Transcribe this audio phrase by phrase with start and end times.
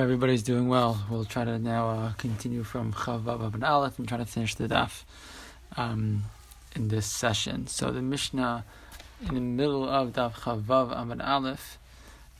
[0.00, 1.04] everybody's doing well.
[1.10, 4.66] We'll try to now uh, continue from Chavav and Aleph and try to finish the
[4.66, 5.04] daf
[5.76, 6.24] um,
[6.74, 7.66] in this session.
[7.66, 8.64] So the Mishnah
[9.28, 11.78] in the middle of daf Chavav Abad Aleph,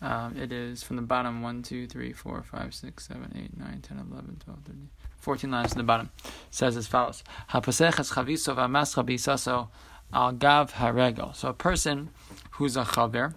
[0.00, 3.80] um, it is from the bottom 1, 2, 3, 4, 5, 6, 7, 8, 9,
[3.82, 4.88] 10, 11, 12, 13,
[5.18, 6.08] 14 lines to the bottom.
[6.24, 9.68] It says as follows Hapaseches chaviso v'amas chavisaso
[10.14, 11.36] al gav.
[11.36, 12.08] So a person
[12.52, 13.34] who's a chaver,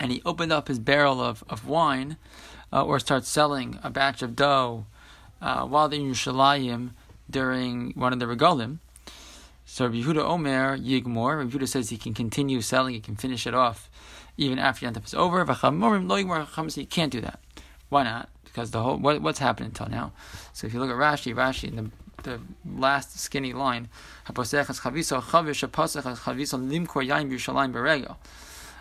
[0.00, 2.16] and he opened up his barrel of, of wine
[2.72, 4.86] uh, or start selling a batch of dough
[5.40, 6.90] uh, while they're in Yerushalayim
[7.30, 8.78] during one of the regalim.
[9.64, 13.46] So Rabbi Yehuda Omer Yigmor, Rabbi Yehuda says he can continue selling, he can finish
[13.46, 13.90] it off
[14.36, 15.44] even after Yantav is over.
[16.74, 17.40] He can't do that.
[17.88, 18.28] Why not?
[18.44, 20.12] Because the whole what, what's happened until now.
[20.52, 21.90] So if you look at Rashi, Rashi in the
[22.24, 23.88] the last skinny line,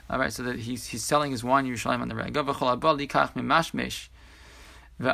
[0.10, 2.36] All right, so that he's he's selling his wine in Yerushalayim on the reg.
[5.00, 5.10] What's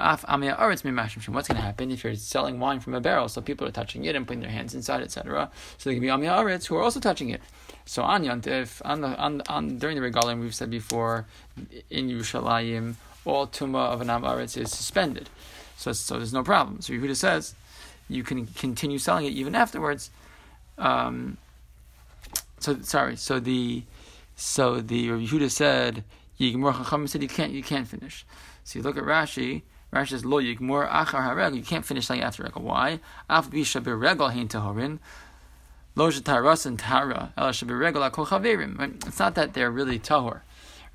[1.48, 3.28] going to happen if you're selling wine from a barrel?
[3.28, 5.52] So people are touching it and putting their hands inside, etc.
[5.78, 7.42] So there can be amia aretz who are also touching it.
[7.86, 11.26] So on on the on, on during the regalim, we've said before
[11.90, 15.30] in Yerushalayim, all tuma of an am aretz is suspended.
[15.76, 16.82] So so there's no problem.
[16.82, 17.56] So Yehuda says
[18.08, 20.12] you can continue selling it even afterwards.
[20.78, 21.38] Um,
[22.60, 23.18] so sorry.
[23.18, 23.84] So the
[24.36, 26.04] so the Rabbi Yehuda said,
[26.40, 28.26] Yigmor Chacham said you can't you can't finish.
[28.64, 29.64] So you look at Rashi.
[29.94, 31.56] Rashi says Lo Yigmor Achar Haregel.
[31.56, 32.64] You can't finish something after Regel.
[32.64, 33.00] Why?
[33.30, 35.00] Af Bisha Beregel Hein Tahorin.
[35.96, 37.34] Lo Taras and Tara.
[37.38, 39.06] El Shabiregel Akol Chaverim.
[39.08, 40.42] It's not that they're really tahor,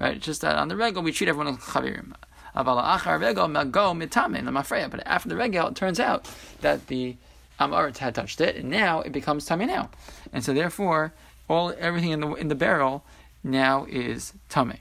[0.00, 0.16] right?
[0.16, 2.14] It's just that on the Regel we treat everyone like Chaverim.
[2.56, 4.90] Avala Achar Regel Mago Mitamin Lamafreya.
[4.90, 6.28] But after the Regel, it turns out
[6.60, 7.16] that the
[7.60, 9.90] Amaret had touched it, and now it becomes tummy now,
[10.32, 11.12] and so therefore
[11.48, 13.04] all everything in the in the barrel
[13.42, 14.78] now is tame.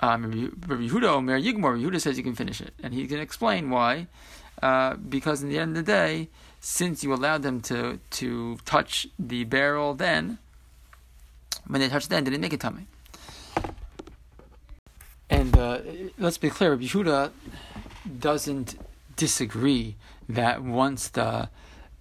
[0.00, 0.24] Um,
[0.66, 4.06] Rabbi Yehuda Omer Yigmor, Yehuda says you can finish it, and he can explain why.
[4.62, 6.28] Uh, because in the end of the day,
[6.60, 10.38] since you allowed them to to touch the barrel, then
[11.66, 12.86] when they touched then, didn't make it tummy?
[15.28, 15.80] And uh,
[16.18, 17.30] let's be clear, Rabbi Yehuda
[18.18, 18.76] doesn't
[19.16, 19.96] disagree
[20.28, 21.48] that once the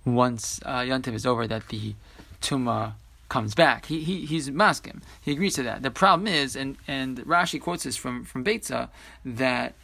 [0.06, 1.96] once uh, Yantiv is over, that the
[2.42, 2.94] tuma
[3.30, 3.86] comes back.
[3.86, 5.02] He, he he's masking.
[5.22, 5.84] He agrees to that.
[5.84, 8.90] The problem is, and and Rashi quotes this from from Beitza
[9.24, 9.76] that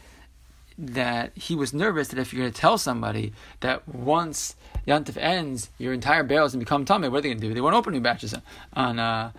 [0.77, 4.55] that he was nervous that if you're going to tell somebody that once
[4.85, 7.47] Yantif ends, your entire barrel is going to become tummy, what are they going to
[7.47, 7.53] do?
[7.53, 8.35] They won't open new batches
[8.73, 9.31] on uh,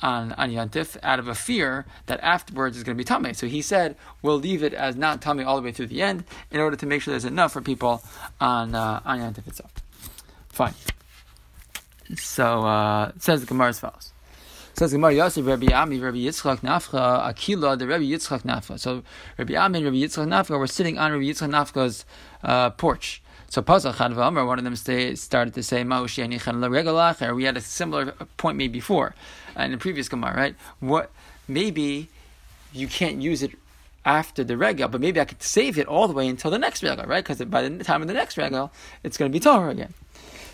[0.00, 3.34] on on Yantif out of a fear that afterwards is going to be tummy.
[3.34, 6.24] So he said, we'll leave it as not tummy all the way through the end
[6.50, 8.02] in order to make sure there's enough for people
[8.40, 9.72] on uh, on Yantif itself.
[10.48, 10.74] Fine.
[12.16, 14.12] So uh, it says the Gemara as follows.
[14.72, 18.78] It says Gemara Yosef Rabbi Ami Rabbi Yitzchak Nafcha Akila the Rabbi Yitzchak Nafcha.
[18.78, 19.02] So
[19.36, 22.04] Rabbi Ami and Rabbi Yitzchak Nafcha were sitting on Rabbi Yitzchak Nafcha's
[22.42, 23.22] uh, porch.
[23.50, 27.34] So Pasach Chadva one of them stay, started to say Regalach.
[27.34, 29.14] We had a similar point made before
[29.58, 30.54] uh, in the previous Gemara, right?
[30.80, 31.10] What
[31.46, 32.08] maybe
[32.72, 33.52] you can't use it
[34.04, 36.82] after the regal, but maybe I could save it all the way until the next
[36.82, 37.22] regal, right?
[37.22, 39.92] Because by the time of the next regal, it's going to be Torah again.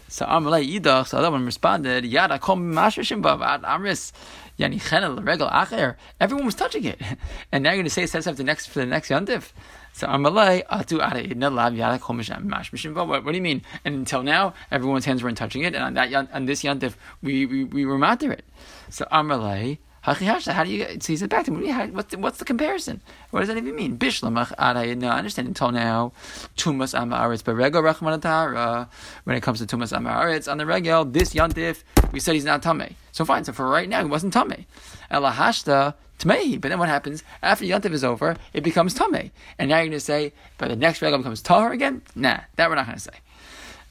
[0.09, 4.13] So Amalei Yidach, so that one responded, Yada kom mashashim bavad amris
[4.59, 5.97] yani chenel regal acher.
[6.21, 7.01] Everyone was touching it,
[7.53, 9.53] and now you're going to say it says after the next for the next yontif.
[9.93, 13.63] So Amalei atu ara idna lav yada kom mashashim What, what do you mean?
[13.85, 17.47] And until now, everyone's hands weren't touching it, and on that on this yontif, we
[17.47, 18.45] we, we were matter it.
[18.91, 19.79] So Amalei.
[20.05, 20.87] How do you?
[21.01, 21.95] So he said back to him.
[21.95, 23.01] What's the, what's the comparison?
[23.31, 23.97] What does that even mean?
[23.97, 26.13] Bishlamach ad No, I understand until now.
[26.59, 28.87] Tumas amaretz berego rachmanatara.
[29.25, 32.63] When it comes to tumas amaretz on the regel, this yantif we said he's not
[32.63, 32.95] tame.
[33.13, 33.45] So fine.
[33.45, 34.67] So for right now, he wasn't tame.
[35.11, 36.61] Elahashta tmei.
[36.61, 38.37] But then what happens after yantif is over?
[38.53, 39.31] It becomes tame.
[39.59, 42.03] And now you're going to say, but the next regel becomes tahar again?
[42.15, 43.19] Nah, that we're not going to say.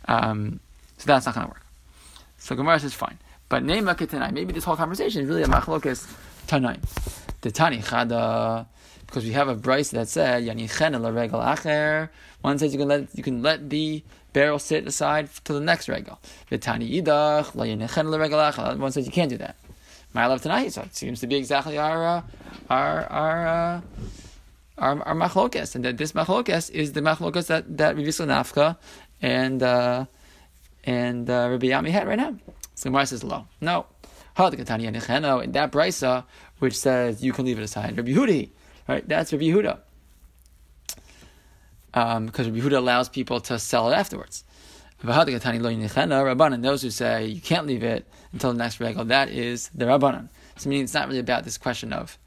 [0.08, 0.60] Um,
[1.00, 1.66] so that's not going to work.
[2.38, 3.18] So Gemara says fine.
[3.54, 6.12] But Neima Ketanai, maybe this whole conversation is really a machlokas
[6.48, 6.80] Tanai.
[7.42, 8.66] The Tani Chada,
[9.06, 10.68] because we have a Bryce that said, Yani
[11.16, 12.10] regal acher.
[12.42, 14.04] One says you can let you can let the
[14.34, 16.20] barrel sit aside to the next regal.
[16.50, 18.76] The Tani Idach, La Yani Chen regal acher.
[18.76, 19.56] One says you can't do that.
[20.14, 22.22] My love tonight, so it seems to be exactly our uh,
[22.72, 23.48] our our.
[23.48, 23.82] Uh,
[24.80, 28.78] our, our machlokas, and that this machlokas is the machlokas that that Rabbi Nafcha
[29.22, 30.06] and uh,
[30.84, 32.34] and uh, Rabbi Ami had right now.
[32.76, 33.48] So Gemara says low.
[33.62, 33.86] No.
[34.38, 36.24] In that brisa,
[36.60, 38.50] which says you can leave it aside, Rabbi Hudi,
[38.88, 39.08] right?
[39.08, 39.80] That's Rabbi Yehuda.
[41.94, 44.44] Um, because Rabbi Yehuda allows people to sell it afterwards.
[45.04, 49.86] Rabbanan, those who say you can't leave it until the next regal, that is the
[49.86, 50.30] Rabbanan.
[50.58, 52.18] So meaning it's not really about this question of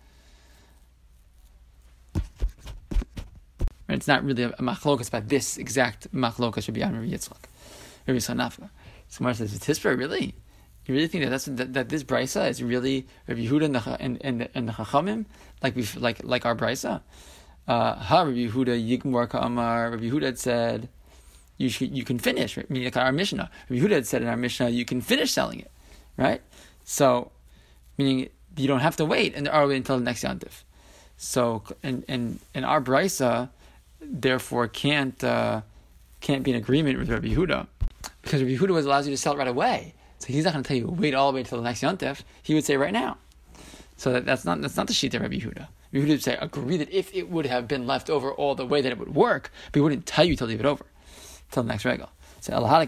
[3.88, 7.38] It's not really a, machlokas about this exact machlokas Rabbi Yam Rabbi Yitzchak.
[8.06, 8.68] Rabbi Nafcha.
[9.08, 10.34] So Gemara says, Tispra, really?
[10.86, 13.96] You really think that that's, that, that this brisa is really Rabbi Yehuda and the
[14.00, 15.26] and, and, and the Chachamim
[15.62, 17.02] like we like like our brisa?
[17.66, 19.90] Uh, ha Rabbi Yehuda Yigmor Ka'amar.
[19.90, 20.88] Rabbi Yehuda had said
[21.56, 22.56] you should, you can finish.
[22.68, 23.50] Meaning like our Mishnah.
[23.68, 25.72] Rabbi Yehuda had said in our Mishnah you can finish selling it,
[26.16, 26.40] right?
[26.84, 27.32] So
[27.98, 30.62] meaning you don't have to wait and all the until the next yantif.
[31.16, 33.50] So and and and our brisa
[34.00, 35.62] therefore can't uh,
[36.20, 37.66] can't be in agreement with Rabbi Yehuda
[38.26, 39.94] because Rabbi Yehuda allows you to sell it right away.
[40.18, 42.22] So he's not going to tell you wait all the way until the next yontif.
[42.42, 43.18] He would say right now.
[43.96, 45.68] So that, that's not that's not the sheet of Rabbi Yehuda.
[45.92, 48.66] Rabbi Yehuda would say agree that if it would have been left over all the
[48.66, 50.84] way that it would work, but he wouldn't tell you to leave it over
[51.52, 52.10] till the next regal.
[52.40, 52.80] So Rabbi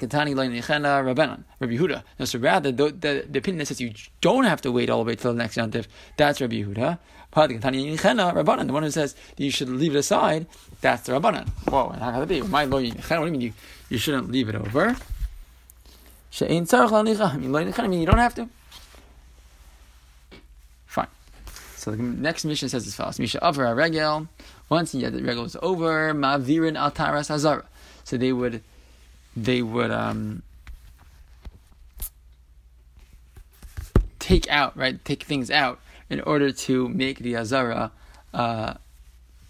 [1.76, 2.02] Yehuda.
[2.18, 5.04] No, so rather the, the, the opinion that says you don't have to wait all
[5.04, 5.86] the way till the next yontif,
[6.16, 6.98] that's Rabbi Yehuda.
[7.34, 10.46] The one who says you should leave it aside,
[10.80, 11.48] that's the Rabbanan.
[11.68, 12.40] Whoa, and how can that be?
[12.42, 13.52] My What do you mean you,
[13.90, 14.96] you shouldn't leave it over?
[16.40, 18.48] I mean, you don't have to.
[20.86, 21.08] Fine.
[21.76, 24.28] So the next mission says as follows: Misha Avar Regel.
[24.68, 27.64] Once the regel was over, Mavirin Altaras Hazara.
[28.04, 28.62] So they would,
[29.34, 30.42] they would um,
[34.18, 35.02] take out, right?
[35.04, 37.92] Take things out in order to make the Azara,
[38.34, 38.74] uh,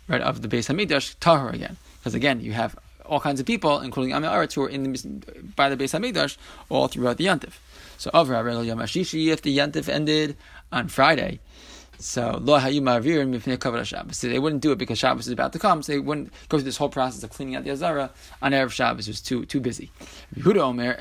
[0.06, 1.76] right, of the base Hamikdash tahor again.
[1.98, 2.78] Because again, you have
[3.08, 5.22] all kinds of people, including Amel Aretz, who are in the,
[5.56, 6.36] by the base Hamikdash
[6.68, 7.54] all throughout the Yantif.
[7.96, 10.36] So, Avra Regel Yom if the Yantif ended
[10.70, 11.40] on Friday,
[12.00, 14.18] so lo hayumavir mifnei kavod Shabbos.
[14.18, 15.82] So they wouldn't do it because Shabbos is about to come.
[15.82, 18.10] So they wouldn't go through this whole process of cleaning out the azara
[18.40, 19.08] on erev Shabbos.
[19.08, 19.90] It was too too busy.
[20.36, 20.96] Yehuda Omer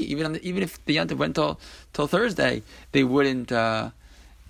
[0.00, 1.60] Even the, even if the yantiv went till
[1.92, 2.62] till Thursday,
[2.92, 3.52] they wouldn't.
[3.52, 3.90] Uh,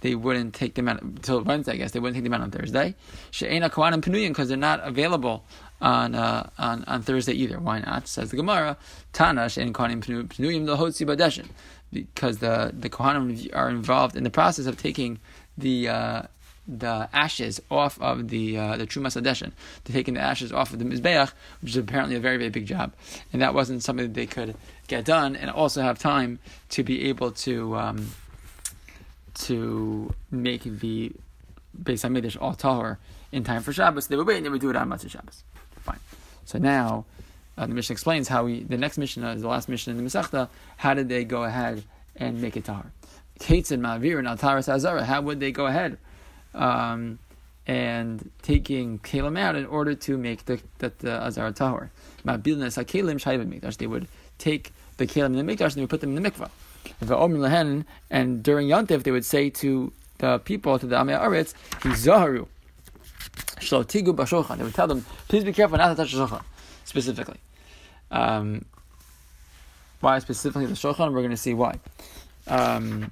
[0.02, 1.72] they wouldn't take them out until Wednesday.
[1.72, 2.94] I guess they wouldn't take them out on Thursday.
[3.30, 5.44] She'ena kohanim penuyim because they're not available
[5.80, 7.58] on uh, on on Thursday either.
[7.58, 8.08] Why not?
[8.08, 8.76] Says the Gemara.
[9.12, 11.48] Tana and kohanim penuyim hotzi badeshin
[11.92, 15.18] because the the Kohanim are involved in the process of taking
[15.56, 16.22] the uh,
[16.68, 19.52] the ashes off of the uh, the Truma Sadeshin,
[19.84, 22.66] to taking the ashes off of the Mizbeach, which is apparently a very, very big
[22.66, 22.92] job.
[23.32, 24.56] And that wasn't something that they could
[24.88, 26.38] get done and also have time
[26.70, 28.10] to be able to um,
[29.34, 31.12] to make the
[31.80, 32.96] Beis HaMikdash all tahor
[33.30, 34.08] in time for Shabbos.
[34.08, 35.44] They would wait and they would do it on Matzah Shabbos.
[36.46, 37.04] So now
[37.58, 40.08] uh, the mission explains how we, the next mission is the last mission in the
[40.08, 40.48] Masechta,
[40.78, 41.84] how did they go ahead
[42.14, 42.92] and make it tahar?
[43.38, 45.98] Kates and Ma'avir and Altaras Azara, how would they go ahead
[46.54, 47.18] um,
[47.66, 51.90] and taking Kalim out in order to make the, the, the Azara tahar?
[52.24, 54.08] Ma'abilnas HaKalim Mikdash, they would
[54.38, 56.50] take the Kalim in the Mikdash and they would put them in the mikvah.
[58.10, 62.46] And during Yontif, they would say to the people, to the Amei Aretz, Hizaharu,
[63.36, 64.58] Shlotigu Bashochan.
[64.58, 66.42] They would tell them, please be careful not to touch the Shulchan,
[66.84, 67.38] specifically.
[68.10, 68.64] Um,
[70.00, 71.12] why specifically the shulchan?
[71.12, 71.80] We're going to see why.
[72.46, 73.10] Um,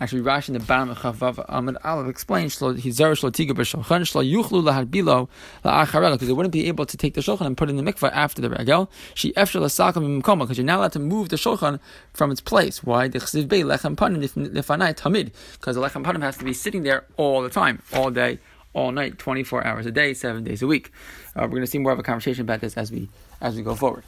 [0.00, 4.62] actually, Rashi in the bottom of Chavav Amid Aleph explains Hizar Shlotiga b'Shulchan Shlo Yuchlu
[4.62, 5.28] Laharbilo
[5.64, 7.92] La'acharela because they wouldn't be able to take the Shulchan and put it in the
[7.92, 8.90] mikvah after the regel.
[9.14, 11.80] She Efshel Lasakam Mimkoma because you're not allowed to move the Shulchan
[12.12, 12.84] from its place.
[12.84, 13.08] Why?
[13.08, 16.82] The Chesiv Bey Lechem Panim Lefanai Tamid because the Lechem Panim has to be sitting
[16.82, 18.38] there all the time, all day,
[18.72, 20.92] all night, 24 hours a day, seven days a week.
[21.34, 23.08] Uh, we're going to see more of a conversation about this as we
[23.40, 24.04] as we go forward.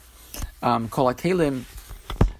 [0.61, 0.89] Um,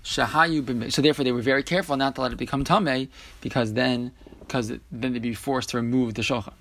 [0.03, 3.09] So therefore, they were very careful not to let it become tamei,
[3.41, 6.53] because then, because then they'd be forced to remove the shulchan.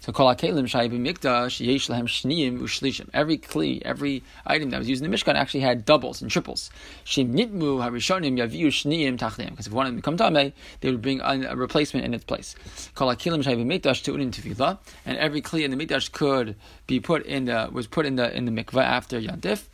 [0.00, 3.10] So kol hakelim shayu b'mikdash yesh lahem shniyim ushlishim.
[3.12, 6.70] Every kli, every item that was used in the Mishkan actually had doubles and triples.
[7.04, 9.50] Shim nitmu harishonim yaviu shniyim tachdem.
[9.50, 12.56] Because if one of them become tamei, they would bring a replacement in its place.
[12.94, 14.78] Kol hakelim shayu b'mikdash tu'unin tefillah.
[15.04, 18.34] And every kli in the mikdash could be put in the was put in the
[18.34, 19.64] in the mikvah after yantif.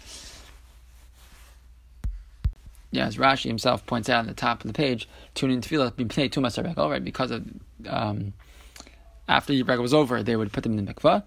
[2.90, 5.92] Yeah, as Rashi himself points out on the top of the page, tune in tefillah
[5.92, 7.04] b'pnei tumas regel, right?
[7.04, 7.44] Because of
[7.86, 8.32] um,
[9.28, 11.22] after the regel was over, they would put them in the mikvah.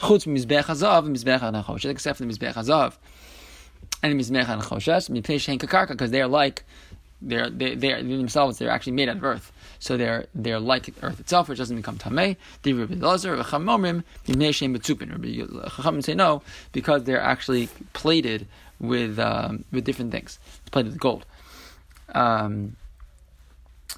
[0.00, 2.94] Chutz mizbech hazav mizbech hanachoshes, except for the mizbech hazav
[4.02, 6.64] and the mizbech hanachoshes, mipnei shein kakarka, because they are like
[7.22, 11.20] they're they they themselves they're actually made out of earth, so they're they're like earth
[11.20, 12.36] itself, which doesn't become tamei.
[15.68, 18.46] Chachamim say no because they're actually plated
[18.78, 20.38] with um, with different things.
[20.60, 21.24] It's plated with gold.
[22.14, 22.76] Um,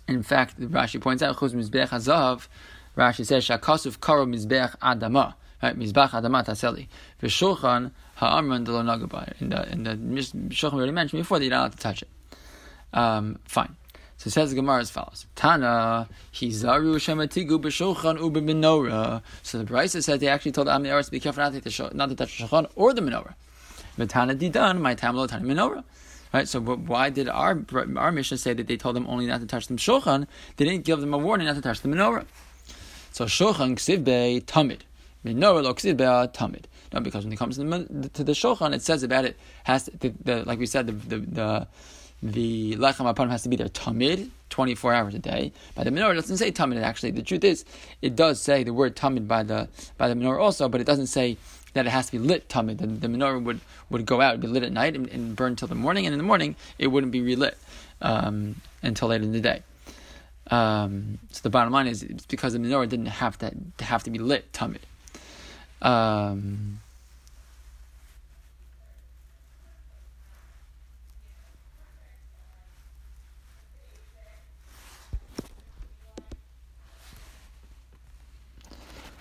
[0.07, 2.47] in fact, the Rashi points out Chuz Mizbech Hazav.
[2.97, 5.35] Rashi says Shakasuf Karo Mizbech Adama.
[5.63, 6.89] Right, Mizbech Adama Taseli.
[7.23, 9.41] V'Shulchan Ha'amran Delo Nagabai.
[9.41, 12.03] In the in the Shulchan we already mentioned before, that you're not allowed to touch
[12.03, 12.09] it.
[12.93, 13.77] Um, fine.
[14.19, 19.23] So it says the Gemara as follows: Tana hizaru shematigu b'shulchan ube menorah.
[19.43, 21.95] So the Brisa said they actually told the Amni to be careful not to, touch,
[21.95, 23.35] not to touch the shulchan or the menorah.
[23.99, 25.85] But Tana didan my tam lo tana menorah.
[26.33, 26.49] Right.
[26.49, 27.63] So why did our
[27.97, 30.27] our mission say that they told them only not to touch the shulchan?
[30.57, 32.25] They didn't give them a warning not to touch the menorah.
[33.17, 34.81] So shulchan ksiv be tamid.
[35.25, 36.65] Menorah lo ksiv be tamid.
[36.93, 40.13] No, because when it comes to the, shulchan, it says about it has to, the,
[40.23, 41.67] the, like we said the the, the
[42.23, 45.51] the lechem apanim has to be there tamid, 24 hours a day.
[45.75, 46.83] By the menorah, doesn't say tamid.
[46.83, 47.65] Actually, the truth is,
[48.03, 51.07] it does say the word tamid by the by the menorah also, but it doesn't
[51.07, 51.39] say
[51.73, 52.77] that it has to be lit tamid.
[52.77, 55.69] The, the menorah would, would go out, be lit at night and, and burn till
[55.69, 57.57] the morning, and in the morning it wouldn't be relit
[58.03, 59.63] um, until later in the day.
[60.51, 64.11] Um, so the bottom line is, it's because the menorah didn't have to, have to
[64.11, 64.81] be lit tamid.
[65.83, 66.81] Um,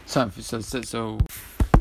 [0.07, 1.17] So, so, so,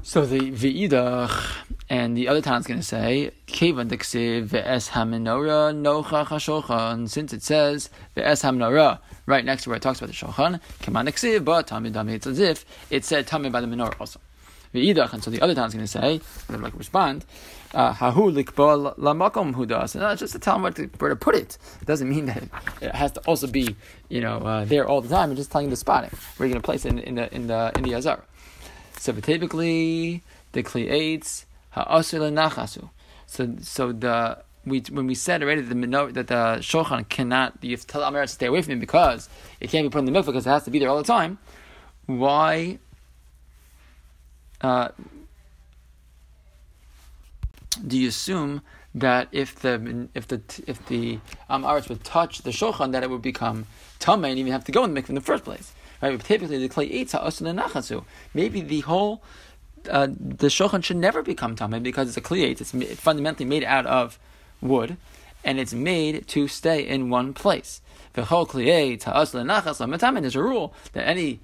[0.03, 5.73] so, the v'idach and the other town is going to say kevan diksiv ve'es hamenora
[5.73, 7.09] nocha hashulchan.
[7.09, 11.09] Since it says ve'es hamenora right next to where it talks about the shulchan, keman
[11.09, 14.21] diksiv but tamid dami It's as if it said tamid by the menorah also.
[14.75, 17.25] V'idach, and so the other town is going to say, they're like respond,
[17.75, 19.95] uh, hahu likba lamakom hudas.
[19.95, 21.59] No, just to tell them where to, where to put it.
[21.81, 22.43] It doesn't mean that
[22.81, 23.77] it has to also be,
[24.09, 25.31] you know, uh, there all the time.
[25.31, 27.35] It's just telling you the spotting where you're going to place it in, in the
[27.35, 28.25] in the in the azar.
[28.99, 30.23] So typically
[30.53, 31.45] the nachasu.
[33.27, 37.77] So so the we when we said already that the that the shulchan cannot you
[37.77, 39.29] tell Amir to stay away from him because
[39.61, 41.05] it can't be put in the mikvah because it has to be there all the
[41.05, 41.39] time.
[42.07, 42.79] Why
[44.61, 44.89] uh,
[47.87, 48.63] do you assume
[48.95, 53.23] that if the if the if the um, would touch the shulchan, that it would
[53.23, 53.67] become
[54.01, 55.73] tamei and even have to go in the mikvah in the first place?
[56.01, 56.17] Right?
[56.17, 58.05] But typically, the clay eats nachasu.
[58.33, 59.23] Maybe the whole
[59.89, 63.87] uh, the shulchan should never become tamei because it's a clay It's fundamentally made out
[63.87, 64.19] of
[64.61, 64.97] wood,
[65.45, 67.81] and it's made to stay in one place.
[68.15, 71.41] There's a rule that any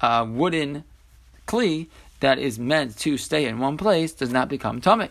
[0.00, 0.84] uh, wooden
[1.46, 1.86] kli
[2.20, 5.10] that is meant to stay in one place does not become tummy.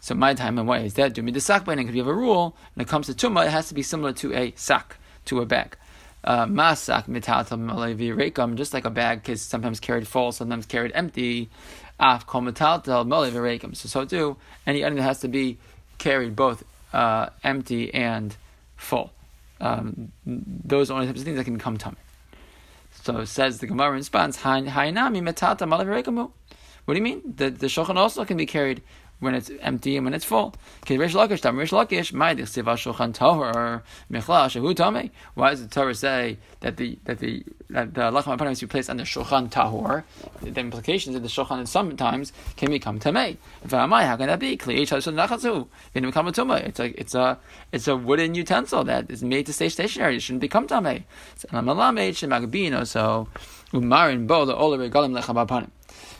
[0.00, 1.14] So my time and why is that?
[1.14, 1.86] Do me the sack binding?
[1.86, 4.12] Because you have a rule when it comes to tumah, it has to be similar
[4.14, 5.76] to a sack, to a bag.
[6.24, 11.48] Uh, masak mitatam just like a bag is sometimes carried full, sometimes carried empty.
[12.00, 15.58] Af kol mitatal So so too, any item that has to be
[15.98, 18.36] carried both uh, empty and
[18.76, 19.12] full.
[19.60, 21.96] Um, those are only types of things that can become tummy.
[23.02, 26.30] So says the Gemara in response, Hainami metata
[26.84, 27.22] What do you mean?
[27.36, 28.82] The the shulchan also can be carried
[29.20, 30.54] when it's empty and when it's full.
[30.86, 31.12] Why does
[35.60, 38.90] the Torah say that the that the that the Lachem Apanim is to be placed
[38.90, 40.04] on the Shulchan Tahor?
[40.40, 43.36] The implications of the Shulchan sometimes can become Tamei.
[43.70, 44.52] How can that be?
[44.54, 44.92] It's
[46.80, 47.38] a it's a
[47.72, 50.16] it's a wooden utensil that is made to stay stationary.
[50.16, 51.04] It shouldn't become Tamei.
[51.36, 51.48] So
[53.72, 55.70] Umarin Bo the Ola Regalim Lechem Apanim.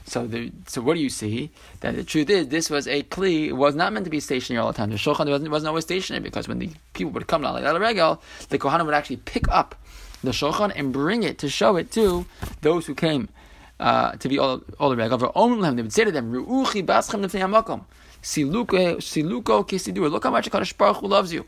[0.05, 1.51] So the so what do you see?
[1.81, 3.49] That the truth is this was a kli.
[3.49, 4.91] It was not meant to be stationary all the time.
[4.91, 8.23] The shulchan wasn't, wasn't always stationary because when the people would come like a regal,
[8.49, 9.75] the kohanim would actually pick up
[10.25, 12.27] the shulchan and bring it to show it to
[12.63, 13.29] those who came
[13.81, 15.19] uh, to be all all the regal.
[15.19, 17.85] They would say to them, "Ruuchi baschem lefnei hamakom,
[18.23, 21.45] siluko kisidur." Look how much Kadosh Baruch Hu loves you.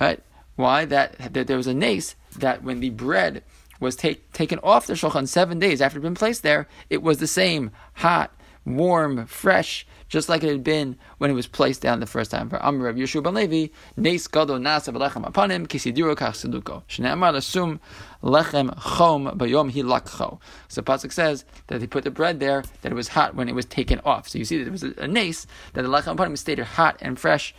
[0.00, 0.20] Right?
[0.56, 3.42] Why that, that there was a nace that when the bread
[3.80, 7.02] was take, taken off the shulchan seven days after it had been placed there, it
[7.02, 8.32] was the same, hot,
[8.64, 12.48] warm, fresh, just like it had been when it was placed down the first time.
[12.48, 16.82] For Amr of Yehoshua ben Levi, Nes Gado Nasa B'Lechem Apanim, Kisiduro Kach Siluko.
[16.88, 17.80] Shne'amar Lasum
[18.22, 20.38] Lechem Chom Bayom Hilakcho.
[20.68, 23.54] So Pasuk says that they put the bread there, that it was hot when it
[23.54, 24.28] was taken off.
[24.28, 26.96] So you see that there was a, a Nes, that the Lechem Apanim stayed hot
[27.00, 27.54] and fresh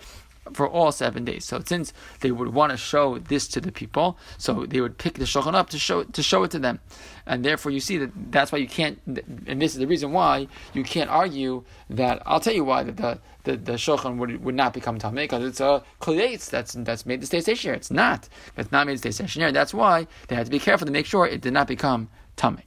[0.54, 1.46] for all seven days.
[1.46, 5.16] So since they would want to show this to the people, so they would pick
[5.16, 6.80] the shulchan up to show to show it to them,
[7.26, 9.00] and therefore you see that that's why you can't.
[9.48, 12.22] And this is the reason why you can't argue that.
[12.26, 15.44] I'll tell you why that the the, the shulchan would, would not become tamei because
[15.44, 17.78] it's a kliyates that's that's made to stay stationary.
[17.78, 18.28] It's not.
[18.58, 19.52] It's not made to stay stationary.
[19.52, 22.64] That's why they had to be careful to make sure it did not become tamei.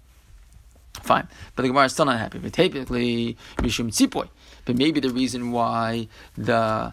[1.02, 2.38] Fine, but the Gemara is still not happy.
[2.38, 4.28] But typically, mishum tzipoy.
[4.64, 6.92] But maybe the reason why the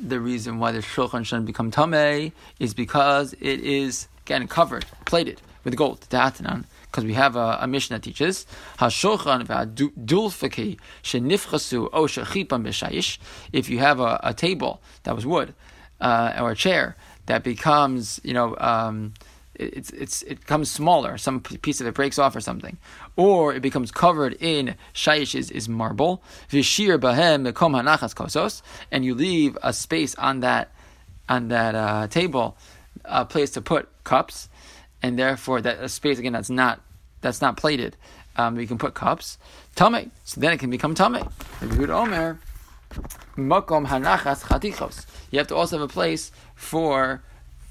[0.00, 5.40] the reason why the shulchan shouldn't become tamei is because it is again covered, plated
[5.64, 6.06] with gold.
[6.08, 8.46] Because we have a, a mission that teaches
[8.78, 13.18] hashulchan dulfaki shenifchasu o shechipam.
[13.52, 15.54] If you have a, a, table that was wood
[16.00, 19.14] uh, or a chair that becomes, you know, um,
[19.58, 21.18] it's it's it becomes smaller.
[21.18, 22.76] Some piece of it breaks off or something,
[23.16, 26.22] or it becomes covered in shayish is, marble.
[26.50, 30.72] Vishir bahem mekom hanachas kosos, and you leave a space on that
[31.28, 32.56] on that uh, table,
[33.04, 34.48] a place to put cups,
[35.02, 36.80] and therefore that a space again that's not
[37.20, 37.96] that's not plated.
[38.36, 39.38] Um, you can put cups.
[39.74, 41.28] Tame, so then it can become tame.
[41.62, 42.38] Omer,
[43.36, 45.06] makom hanachas chatichos.
[45.30, 47.22] You have to also have a place for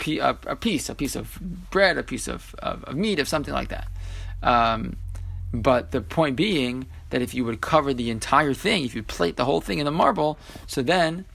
[0.07, 1.39] a, a, piece, a piece of
[1.71, 3.87] bread, a piece of, of, of meat, of something like that.
[4.43, 4.97] Um,
[5.53, 9.37] but the point being that if you would cover the entire thing, if you plate
[9.37, 10.37] the whole thing in the marble,
[10.67, 11.25] so then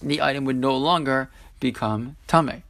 [0.00, 1.30] the item would no longer
[1.60, 2.62] become tame.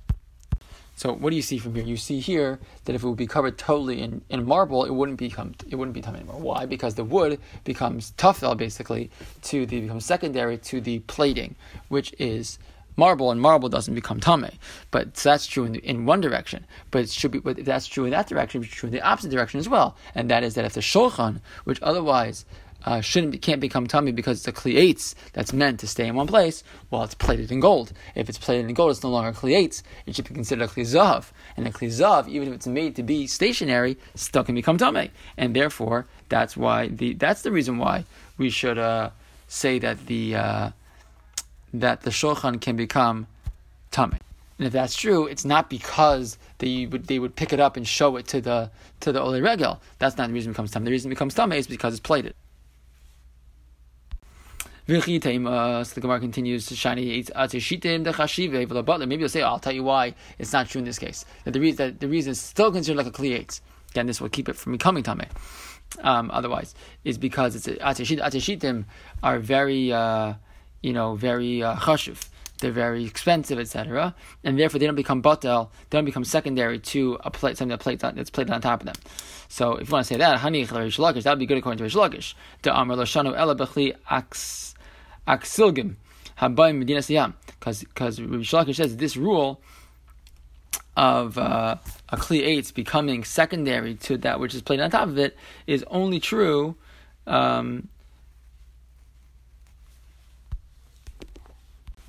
[0.96, 1.84] So what do you see from here?
[1.84, 5.18] You see here that if it would be covered totally in, in marble, it wouldn't
[5.18, 6.40] become it wouldn't be tame anymore.
[6.40, 6.66] Why?
[6.66, 9.10] Because the wood becomes tufel basically
[9.42, 11.56] to the becomes secondary to the plating,
[11.88, 12.58] which is
[12.96, 14.50] marble, and marble doesn't become tame.
[14.90, 16.66] But so that's true in, in one direction.
[16.90, 17.38] But it should be.
[17.38, 19.96] But if that's true in that direction, it's true in the opposite direction as well.
[20.14, 22.44] And that is that if the shulchan, which otherwise
[22.84, 26.26] uh, shouldn't can't become tummy because it's a kliates that's meant to stay in one
[26.26, 26.62] place.
[26.90, 27.92] Well, it's plated in gold.
[28.14, 29.82] If it's plated in gold, it's no longer kliates.
[30.06, 31.30] It should be considered a klizav.
[31.56, 35.10] And a klizav, even if it's made to be stationary, still can become tummy.
[35.36, 38.04] And therefore, that's why the that's the reason why
[38.38, 39.10] we should uh,
[39.48, 40.70] say that the uh,
[41.72, 43.26] that the shulchan can become
[43.90, 44.18] tummy.
[44.58, 47.86] And if that's true, it's not because they would they would pick it up and
[47.86, 49.80] show it to the to the ole regel.
[49.98, 50.84] That's not the reason it becomes tummy.
[50.84, 52.34] The reason it becomes tummy is because it's plated.
[54.88, 57.04] So the Gemara continues to shiny.
[57.06, 57.20] Maybe
[59.20, 61.24] you'll say, oh, I'll tell you why it's not true in this case.
[61.44, 63.60] That the reason that the reason is still considered like a kliates.
[63.92, 65.22] Again, this will keep it from becoming tame.
[66.00, 66.74] Um, otherwise,
[67.04, 68.84] is because it's ateshitim
[69.22, 69.92] are very.
[69.92, 70.34] Uh,
[70.82, 72.28] you know, very uh, chashuv.
[72.58, 75.70] They're very expensive, etc., and therefore they don't become batel.
[75.90, 78.86] They don't become secondary to a plate, something that on, that's plated on top of
[78.86, 78.94] them.
[79.48, 82.36] So, if you want to say that, hani that would be good according to Rish.
[82.62, 83.96] The Amr Loshanu Ela Bechli
[85.26, 85.96] Aksilgim
[86.38, 89.60] Habayim Medina Siyam, because Rish says this rule
[90.96, 91.76] of uh,
[92.10, 95.84] a kli eight becoming secondary to that which is plated on top of it is
[95.88, 96.76] only true
[97.26, 97.88] um,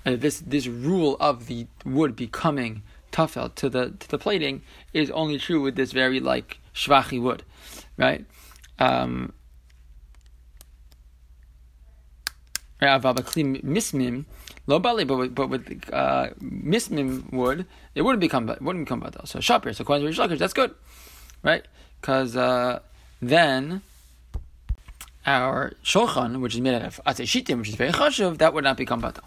[0.05, 4.61] and this this rule of the wood becoming tafel to the to the plating
[4.93, 7.43] is only true with this very like shvachi wood,
[7.97, 8.25] right?
[8.79, 9.33] Um,
[12.81, 14.25] mismim
[14.67, 19.01] lo bali, but with, but with uh, mismim wood, it wouldn't become it wouldn't become
[19.01, 19.27] badal.
[19.27, 20.73] So shapir, so according to Rish that's good,
[21.43, 21.65] right?
[22.01, 22.79] Because uh,
[23.21, 23.81] then
[25.25, 28.75] our shulchan, which is made out of atzei which is very chashuv, that would not
[28.75, 29.23] become badal.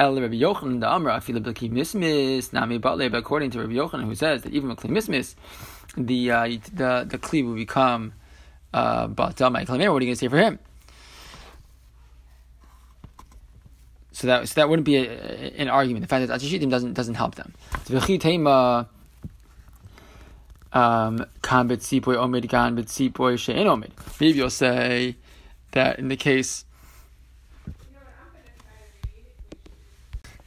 [0.00, 2.78] El Rabbi Yochanan the Amra Afila Mismis Nami.
[2.78, 5.34] But according to Rabbi Yochanan, who says that even with Mismis,
[5.94, 8.14] the uh, the the Kli will become
[8.72, 10.58] uh, Batal What are you going to say for him?
[14.12, 15.10] So that so that wouldn't be a,
[15.58, 16.02] an argument.
[16.02, 17.52] The fact that Atishitim doesn't doesn't help them.
[20.72, 21.26] Um,
[24.20, 25.16] Maybe you'll say
[25.72, 26.64] that in the case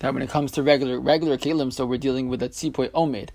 [0.04, 3.30] that when it comes to regular regular kelim, so we're dealing with a tzipoy omid,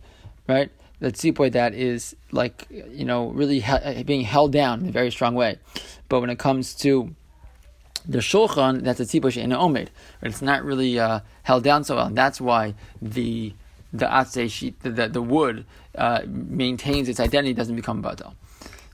[0.47, 0.71] right?
[1.01, 5.11] The tzipoy that is like you know really he- being held down in a very
[5.11, 5.59] strong way,
[6.11, 7.15] but when it comes to
[8.07, 9.89] the shulchan, that's a tzipoy in omid,
[10.21, 13.55] but it's not really uh, held down so well, and that's why the
[13.91, 18.35] the atzei sheet, the, the, the wood uh, maintains its identity, doesn't become badal.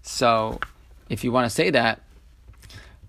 [0.03, 0.61] So,
[1.09, 2.04] if you want to say that,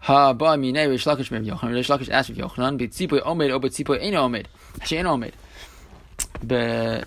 [0.05, 1.73] Ha ba mine Rish Lakish Rabbi Yochanan.
[1.73, 4.45] Rish Lakish asked Rabbi Yochanan, "B'tzipoy omed or b'tzipoy eno omed?
[4.85, 5.31] She'en omed."
[6.45, 7.03] Be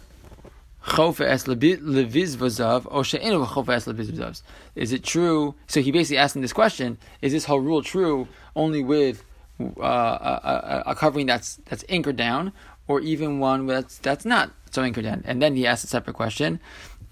[0.84, 4.42] chofe es leviz vazav or she'enu chofe es leviz vazav.
[4.74, 5.54] Is it true?
[5.68, 9.22] So he basically asking this question: Is this whole rule true only with
[9.60, 12.52] uh, a, a, a, covering that's that's anchored down,
[12.88, 15.22] or even one that's that's not so anchored down?
[15.24, 16.58] And then he asked a separate question: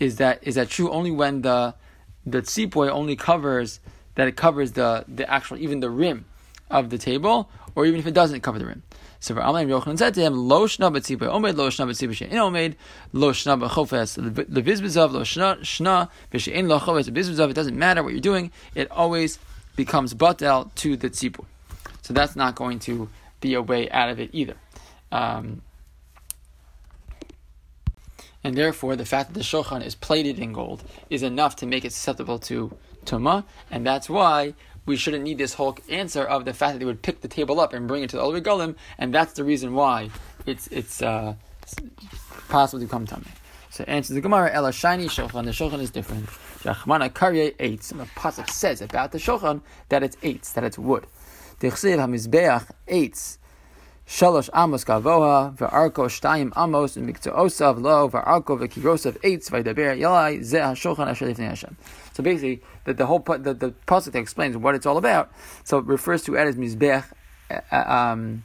[0.01, 1.77] Is that is that true only when the
[2.27, 3.79] the tzipoy only covers
[4.17, 6.27] that it covers the, the actual, even the rim
[6.71, 8.83] of the table, or even if it doesn't cover the rim.
[9.21, 12.31] So for Amalei Yochanan said to him, Lo shna b'tzibah omed, lo shna b'tzibah she'in
[12.31, 12.75] omed,
[13.13, 17.51] lo shna b'chofes levizbizav, lo shna shna v'she'in lo chofes levizbizav.
[17.51, 19.39] It doesn't matter what you're doing, it always
[19.77, 21.45] becomes batel to the tzibur.
[22.03, 23.09] So that's not going to
[23.41, 24.57] be a way out of it either.
[25.13, 25.63] Um,
[28.43, 31.85] and therefore, the fact that the shulchan is plated in gold is enough to make
[31.85, 32.77] it susceptible to
[33.07, 36.85] tuma, and that's why we shouldn't need this whole answer of the fact that they
[36.85, 39.45] would pick the table up and bring it to the Olvi Golim, and that's the
[39.45, 40.11] reason why
[40.47, 41.35] it's it's uh,
[42.49, 43.27] possible to become tummy.
[43.71, 45.45] So answers the Gemara, Ela shiny shulchan.
[45.45, 46.27] The shulchan is different.
[46.63, 47.91] Shachmana karye eitz.
[47.91, 51.07] And the pasuk says about the shulchan that it's eitz, that it's wood.
[51.61, 53.37] Dichsiv hamizbeach eitz.
[54.07, 59.51] Shalosh amos shtayim amos lo ve'kirosav eitz.
[62.13, 65.33] So basically, the, the whole the, the pasuk that explains what it's all about.
[65.65, 67.05] So it refers to it as mizbeach.
[67.51, 68.45] Uh, um,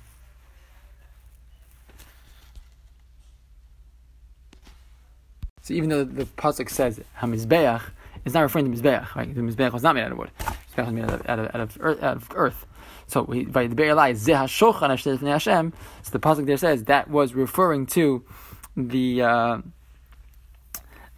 [5.63, 7.84] So even though the pasuk says hamizbeach,
[8.26, 9.15] it's not referring to mizbeach.
[9.15, 9.34] Right?
[9.34, 10.32] The mizbeach was not made out of wood.
[10.39, 12.65] Mizbeach was made out of, out of, out of, earth, out of earth.
[13.12, 17.34] So by the Be'er Lai, Zeh HaShulchan Hashem, so the pasuk there says that was
[17.34, 18.24] referring to
[18.78, 19.58] the uh,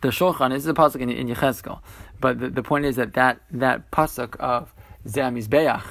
[0.02, 0.50] the Shulchan.
[0.50, 1.82] This is a pasuk in, in Yechezkel,
[2.20, 4.74] but the, the point is that that, that pasuk of
[5.06, 5.84] Zeh HaMizbeach,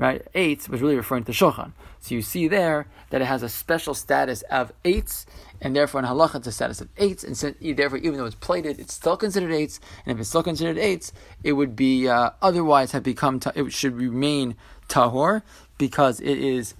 [0.00, 1.72] right, eight was really referring to Shulchan.
[2.00, 5.26] So you see there that it has a special status of eights,
[5.60, 8.34] and therefore in halacha it's a status of eights, and so, therefore even though it's
[8.34, 11.12] plated, it's still considered eights, and if it's still considered eights,
[11.44, 14.56] it would be uh, otherwise have become it should remain
[14.88, 15.42] tahor
[15.76, 16.74] because it is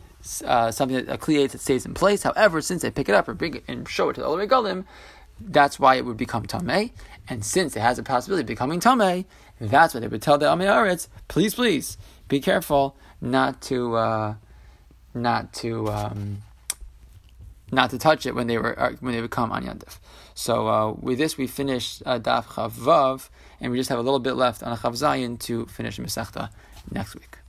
[0.44, 2.22] uh, something that a cleate that stays in place.
[2.22, 4.48] However, since they pick it up and bring it and show it to the Olay
[4.48, 4.85] Galim,
[5.40, 6.92] that's why it would become tamei.
[7.28, 9.26] And since it has a possibility of becoming tamei,
[9.61, 13.96] that's why they would tell the Amei please, please, be careful not to.
[13.96, 14.35] Uh,
[15.14, 16.38] not to um,
[17.72, 19.98] not to touch it when they were uh, when they become on Yantif.
[20.35, 23.28] So uh, with this, we finish uh, Daf Chavav,
[23.61, 26.50] and we just have a little bit left on Chav Zayin to finish Masechta
[26.90, 27.37] next week.